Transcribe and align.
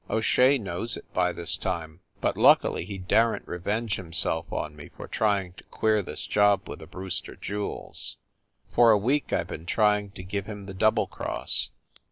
O 0.09 0.19
Shea 0.19 0.57
knows 0.57 0.97
it 0.97 1.05
by 1.13 1.31
this 1.31 1.55
time, 1.55 1.99
but 2.21 2.35
luckily 2.35 2.85
he 2.85 2.97
daren 2.97 3.41
t 3.41 3.45
revenge 3.45 3.97
himself 3.97 4.51
on 4.51 4.75
me 4.75 4.89
for 4.89 5.07
trying 5.07 5.53
to 5.53 5.63
queer 5.65 6.01
this 6.01 6.25
job 6.25 6.67
with 6.67 6.79
the 6.79 6.87
Brewster 6.87 7.35
jewels. 7.35 8.17
For 8.71 8.89
a 8.89 8.97
week 8.97 9.31
I 9.31 9.43
ve 9.43 9.49
been 9.57 9.65
trying 9.67 10.09
to 10.13 10.23
give 10.23 10.47
him 10.47 10.65
the 10.65 10.73
double 10.73 11.05
cross." 11.05 11.69